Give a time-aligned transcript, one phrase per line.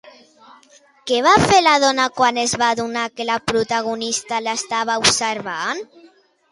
[1.11, 5.89] Què va fer la dona quan es va adonar que la protagonista l'estava observant?